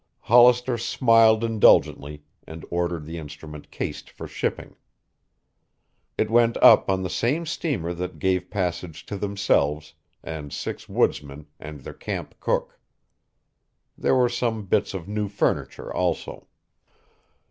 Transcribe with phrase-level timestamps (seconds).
[0.21, 4.75] Hollister smiled indulgently and ordered the instrument cased for shipping.
[6.17, 9.93] It went up on the same steamer that gave passage to themselves
[10.23, 12.79] and six woodsmen and their camp cook.
[13.95, 16.47] There were some bits of new furniture also.